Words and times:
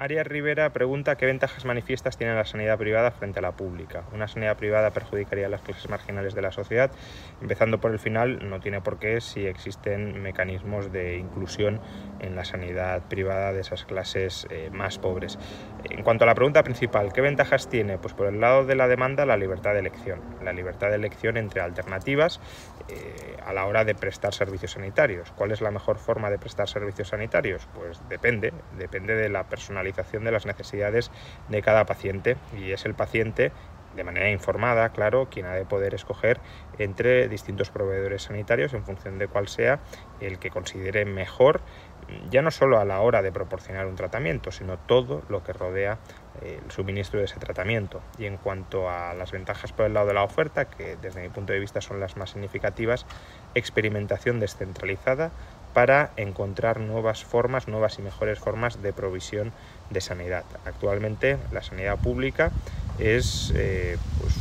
Arias 0.00 0.26
Rivera 0.26 0.72
pregunta 0.72 1.16
qué 1.16 1.26
ventajas 1.26 1.66
manifiestas 1.66 2.16
tiene 2.16 2.34
la 2.34 2.46
sanidad 2.46 2.78
privada 2.78 3.10
frente 3.10 3.40
a 3.40 3.42
la 3.42 3.52
pública. 3.52 4.04
Una 4.14 4.28
sanidad 4.28 4.56
privada 4.56 4.92
perjudicaría 4.92 5.44
a 5.44 5.50
las 5.50 5.60
clases 5.60 5.90
marginales 5.90 6.34
de 6.34 6.40
la 6.40 6.52
sociedad. 6.52 6.90
Empezando 7.42 7.82
por 7.82 7.90
el 7.90 7.98
final, 7.98 8.48
no 8.48 8.60
tiene 8.60 8.80
por 8.80 8.98
qué 8.98 9.20
si 9.20 9.44
existen 9.44 10.22
mecanismos 10.22 10.90
de 10.90 11.18
inclusión 11.18 11.82
en 12.20 12.34
la 12.34 12.46
sanidad 12.46 13.02
privada 13.10 13.52
de 13.52 13.60
esas 13.60 13.84
clases 13.84 14.46
eh, 14.48 14.70
más 14.72 14.98
pobres. 14.98 15.38
En 15.90 16.02
cuanto 16.02 16.24
a 16.24 16.26
la 16.26 16.34
pregunta 16.34 16.62
principal, 16.62 17.12
¿qué 17.12 17.20
ventajas 17.20 17.68
tiene? 17.68 17.98
Pues 17.98 18.14
por 18.14 18.26
el 18.26 18.40
lado 18.40 18.64
de 18.64 18.76
la 18.76 18.88
demanda, 18.88 19.26
la 19.26 19.36
libertad 19.36 19.74
de 19.74 19.80
elección. 19.80 20.22
La 20.42 20.54
libertad 20.54 20.88
de 20.88 20.94
elección 20.94 21.36
entre 21.36 21.60
alternativas 21.60 22.40
eh, 22.88 23.36
a 23.44 23.52
la 23.52 23.66
hora 23.66 23.84
de 23.84 23.94
prestar 23.94 24.32
servicios 24.32 24.72
sanitarios. 24.72 25.30
¿Cuál 25.32 25.50
es 25.50 25.60
la 25.60 25.70
mejor 25.70 25.98
forma 25.98 26.30
de 26.30 26.38
prestar 26.38 26.70
servicios 26.70 27.08
sanitarios? 27.08 27.68
Pues 27.74 28.00
depende, 28.08 28.54
depende 28.78 29.14
de 29.14 29.28
la 29.28 29.44
personalidad 29.44 29.89
de 29.92 30.30
las 30.30 30.46
necesidades 30.46 31.10
de 31.48 31.62
cada 31.62 31.84
paciente 31.86 32.36
y 32.56 32.72
es 32.72 32.84
el 32.84 32.94
paciente 32.94 33.52
de 33.94 34.04
manera 34.04 34.30
informada, 34.30 34.90
claro, 34.90 35.28
quien 35.30 35.46
ha 35.46 35.54
de 35.54 35.64
poder 35.64 35.94
escoger 35.94 36.40
entre 36.78 37.28
distintos 37.28 37.70
proveedores 37.70 38.22
sanitarios 38.22 38.72
en 38.72 38.84
función 38.84 39.18
de 39.18 39.26
cuál 39.26 39.48
sea 39.48 39.80
el 40.20 40.38
que 40.38 40.50
considere 40.50 41.04
mejor, 41.04 41.60
ya 42.30 42.42
no 42.42 42.50
solo 42.50 42.78
a 42.78 42.84
la 42.84 43.00
hora 43.00 43.22
de 43.22 43.32
proporcionar 43.32 43.86
un 43.86 43.96
tratamiento, 43.96 44.52
sino 44.52 44.78
todo 44.78 45.22
lo 45.28 45.42
que 45.42 45.52
rodea 45.52 45.98
eh, 46.42 46.60
el 46.64 46.70
suministro 46.70 47.18
de 47.18 47.26
ese 47.26 47.38
tratamiento. 47.38 48.00
Y 48.18 48.26
en 48.26 48.36
cuanto 48.36 48.88
a 48.88 49.14
las 49.14 49.32
ventajas 49.32 49.72
por 49.72 49.86
el 49.86 49.94
lado 49.94 50.06
de 50.06 50.14
la 50.14 50.22
oferta, 50.22 50.66
que 50.66 50.96
desde 50.96 51.20
mi 51.20 51.28
punto 51.28 51.52
de 51.52 51.58
vista 51.58 51.80
son 51.80 52.00
las 52.00 52.16
más 52.16 52.30
significativas, 52.30 53.06
experimentación 53.54 54.40
descentralizada, 54.40 55.32
para 55.72 56.10
encontrar 56.16 56.80
nuevas 56.80 57.24
formas, 57.24 57.68
nuevas 57.68 57.98
y 57.98 58.02
mejores 58.02 58.38
formas 58.38 58.82
de 58.82 58.92
provisión 58.92 59.52
de 59.90 60.00
sanidad. 60.00 60.44
Actualmente 60.64 61.36
la 61.52 61.62
sanidad 61.62 61.98
pública 61.98 62.50
es 62.98 63.52
eh, 63.54 63.96
pues, 64.20 64.34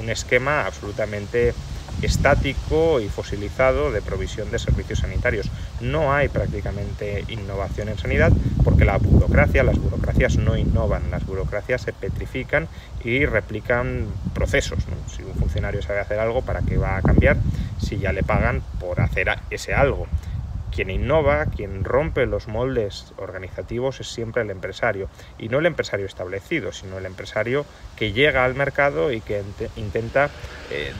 un, 0.00 0.06
esquema 0.06 0.66
absolutamente 0.66 1.52
estático 2.00 3.00
y 3.00 3.08
fosilizado 3.08 3.90
de 3.90 4.00
provisión 4.00 4.52
de 4.52 4.60
servicios 4.60 5.00
sanitarios. 5.00 5.50
No 5.80 6.14
hay 6.14 6.28
prácticamente 6.28 7.24
innovación 7.26 7.88
en 7.88 7.98
sanidad 7.98 8.30
porque 8.62 8.84
la 8.84 8.98
burocracia, 8.98 9.64
las 9.64 9.80
burocracias 9.80 10.36
no 10.36 10.56
innovan, 10.56 11.10
las 11.10 11.26
burocracias 11.26 11.82
se 11.82 11.92
petrifican 11.92 12.68
y 13.02 13.26
replican 13.26 14.06
procesos. 14.32 14.84
Si 15.08 15.24
un 15.24 15.34
funcionario 15.34 15.82
sabe 15.82 15.98
hacer 15.98 16.20
algo, 16.20 16.42
¿para 16.42 16.62
qué 16.62 16.76
va 16.76 16.98
a 16.98 17.02
cambiar 17.02 17.36
si 17.80 17.98
ya 17.98 18.12
le 18.12 18.22
pagan 18.22 18.62
por 18.78 19.00
hacer 19.00 19.28
ese 19.50 19.74
algo? 19.74 20.06
Quien 20.74 20.90
innova, 20.90 21.46
quien 21.46 21.84
rompe 21.84 22.26
los 22.26 22.48
moldes 22.48 23.12
organizativos 23.16 24.00
es 24.00 24.08
siempre 24.08 24.42
el 24.42 24.50
empresario. 24.50 25.08
Y 25.38 25.48
no 25.48 25.58
el 25.58 25.66
empresario 25.66 26.06
establecido, 26.06 26.72
sino 26.72 26.98
el 26.98 27.06
empresario 27.06 27.64
que 27.96 28.12
llega 28.12 28.44
al 28.44 28.54
mercado 28.54 29.12
y 29.12 29.20
que 29.20 29.42
intenta 29.76 30.30
eh, 30.70 30.92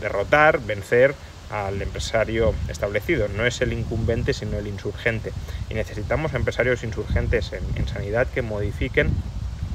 derrotar, 0.00 0.60
vencer 0.60 1.14
al 1.50 1.82
empresario 1.82 2.54
establecido. 2.68 3.28
No 3.28 3.44
es 3.44 3.60
el 3.60 3.72
incumbente, 3.72 4.32
sino 4.32 4.58
el 4.58 4.66
insurgente. 4.66 5.32
Y 5.68 5.74
necesitamos 5.74 6.34
empresarios 6.34 6.84
insurgentes 6.84 7.52
en 7.52 7.88
sanidad 7.88 8.28
que 8.28 8.42
modifiquen 8.42 9.10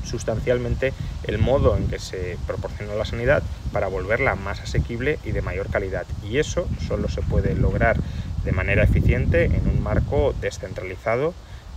sustancialmente 0.06 0.94
el 1.24 1.38
modo 1.38 1.76
en 1.76 1.88
que 1.88 2.00
se 2.00 2.38
proporciona 2.48 2.96
la 2.96 3.06
sanidad 3.06 3.44
para 3.74 3.88
volverla 3.88 4.36
más 4.36 4.62
asequible 4.62 5.20
y 5.24 5.32
de 5.32 5.42
mayor 5.42 5.70
calidad. 5.70 6.06
Y 6.24 6.38
eso 6.38 6.68
solo 6.88 7.10
se 7.10 7.22
puede 7.22 7.56
lograr 7.56 7.98
de 8.46 8.52
manera 8.52 8.84
eficiente 8.84 9.46
en 9.46 9.68
un 9.68 9.82
marco 9.84 10.34
descentralizado 10.40 11.34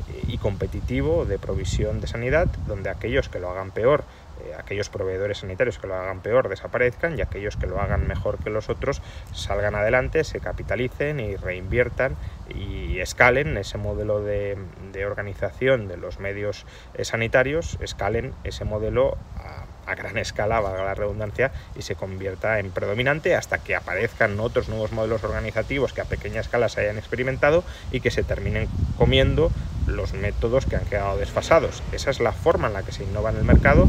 eh, 0.09 0.23
y 0.29 0.39
competitivo 0.39 1.25
de 1.25 1.39
provisión 1.39 2.01
de 2.01 2.07
sanidad, 2.07 2.47
donde 2.67 2.91
aquellos 2.91 3.29
que 3.29 3.41
lo 3.41 3.51
hagan 3.51 3.71
peor, 3.73 4.05
eh, 4.45 4.55
aquellos 4.57 4.89
proveedores 4.89 5.39
sanitarios 5.39 5.79
que 5.79 5.87
lo 5.87 5.95
hagan 5.95 6.21
peor 6.21 6.49
desaparezcan 6.49 7.19
y 7.19 7.23
aquellos 7.23 7.57
que 7.57 7.67
lo 7.67 7.81
hagan 7.81 8.07
mejor 8.07 8.39
que 8.39 8.51
los 8.51 8.69
otros 8.69 9.03
salgan 9.33 9.75
adelante, 9.75 10.23
se 10.25 10.41
capitalicen 10.41 11.19
y 11.19 11.37
reinviertan 11.37 12.17
y 12.49 13.01
escalen 13.01 13.57
ese 13.57 13.79
modelo 13.79 14.23
de, 14.23 14.57
de 14.93 15.07
organización 15.07 15.89
de 15.89 15.97
los 15.97 16.21
medios 16.21 16.67
eh, 16.95 17.05
sanitarios, 17.05 17.79
escalen 17.81 18.35
ese 18.45 18.65
modelo 18.65 19.17
a 19.37 19.65
a 19.89 19.95
gran 19.95 20.19
escala, 20.19 20.61
valga 20.61 20.85
la 20.85 20.95
redundancia, 20.95 21.51
y 21.75 21.83
se 21.83 21.95
convierta 21.95 22.59
en 22.59 22.71
predominante 22.71 23.35
hasta 23.35 23.59
que 23.59 23.75
aparezcan 23.75 24.39
otros 24.39 24.69
nuevos 24.69 24.93
modelos 24.93 25.25
organizativos 25.25 25.93
que 25.93 26.03
a 26.03 26.05
pequeña 26.05 26.41
escala 26.41 26.69
se 26.69 26.83
hayan 26.83 26.99
experimentado 26.99 27.65
y 27.91 28.01
que 28.01 28.11
se 28.11 28.23
terminen 28.23 28.69
comiendo 28.97 29.51
los 29.87 30.13
métodos 30.13 30.67
que 30.67 30.77
han 30.77 30.85
quedado 30.85 31.17
desfasados. 31.17 31.83
Esa 31.93 32.11
es 32.11 32.21
la 32.21 32.33
forma 32.33 32.69
en 32.69 32.75
la 32.75 32.83
que 32.83 32.93
se 32.93 33.05
innova 33.05 33.31
en 33.31 33.37
el 33.37 33.45
mercado 33.45 33.89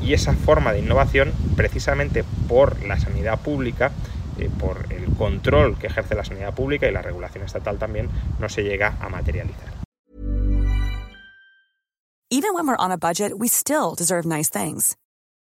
y 0.00 0.14
esa 0.14 0.32
forma 0.32 0.72
de 0.72 0.78
innovación, 0.78 1.32
precisamente 1.56 2.24
por 2.48 2.82
la 2.84 2.98
sanidad 2.98 3.38
pública, 3.40 3.90
eh, 4.38 4.48
por 4.58 4.86
el 4.90 5.14
control 5.16 5.78
que 5.78 5.88
ejerce 5.88 6.14
la 6.14 6.24
sanidad 6.24 6.54
pública 6.54 6.88
y 6.88 6.92
la 6.92 7.02
regulación 7.02 7.44
estatal 7.44 7.78
también, 7.78 8.08
no 8.38 8.48
se 8.48 8.62
llega 8.62 8.96
a 9.00 9.08
materializar. 9.08 9.80
Even 12.32 12.54
when 12.54 12.64
we're 12.64 12.76
on 12.78 12.92
a 12.92 12.96
budget, 12.96 13.32
we 13.38 13.48
still 13.48 13.96
deserve 13.96 14.24
nice 14.24 14.48
things. 14.48 14.96